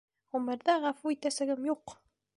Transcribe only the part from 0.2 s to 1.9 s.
Ғүмерҙә ғәфү итәсәгем